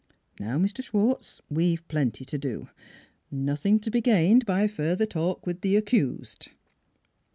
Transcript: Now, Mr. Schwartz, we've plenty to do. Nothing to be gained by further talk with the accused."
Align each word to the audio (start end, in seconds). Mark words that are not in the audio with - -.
Now, 0.39 0.57
Mr. 0.57 0.81
Schwartz, 0.83 1.41
we've 1.47 1.87
plenty 1.87 2.25
to 2.25 2.37
do. 2.39 2.69
Nothing 3.29 3.79
to 3.81 3.91
be 3.91 4.01
gained 4.01 4.47
by 4.47 4.65
further 4.65 5.05
talk 5.05 5.45
with 5.45 5.61
the 5.61 5.75
accused." 5.75 6.47